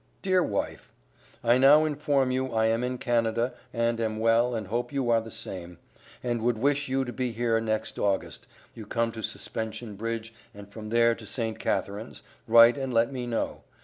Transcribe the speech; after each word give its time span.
DEAR 0.23 0.41
WIFE: 0.41 0.91
I 1.43 1.59
now 1.59 1.81
infom 1.85 2.33
you 2.33 2.47
I 2.55 2.65
am 2.65 2.83
in 2.83 2.97
Canada 2.97 3.53
and 3.71 3.99
am 4.01 4.17
well 4.17 4.55
and 4.55 4.65
hope 4.65 4.91
you 4.91 5.11
are 5.11 5.21
the 5.21 5.29
same, 5.29 5.77
and 6.23 6.41
would 6.41 6.57
wish 6.57 6.89
you 6.89 7.05
to 7.05 7.13
be 7.13 7.31
here 7.31 7.61
next 7.61 7.99
august, 7.99 8.47
you 8.73 8.87
come 8.87 9.11
to 9.11 9.21
suspension 9.21 9.95
bridge 9.95 10.33
and 10.55 10.67
from 10.67 10.89
there 10.89 11.13
to 11.13 11.27
St. 11.27 11.59
Catharines, 11.59 12.23
write 12.47 12.79
and 12.79 12.91
let 12.91 13.11
me 13.13 13.27
know. 13.27 13.61